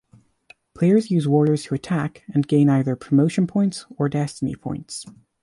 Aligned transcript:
Players 0.73 1.11
use 1.11 1.27
warriors 1.27 1.61
to 1.65 1.75
attack 1.75 2.23
and 2.33 2.47
gain 2.47 2.69
either 2.69 2.95
Promotion 2.95 3.45
Points 3.45 3.85
or 3.97 4.09
Destiny 4.09 4.55
Points. 4.55 5.05